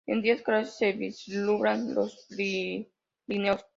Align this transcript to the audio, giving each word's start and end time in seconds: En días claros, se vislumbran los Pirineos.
En 0.07 0.21
días 0.21 0.41
claros, 0.41 0.75
se 0.77 0.93
vislumbran 0.93 1.93
los 1.93 2.25
Pirineos. 2.29 3.63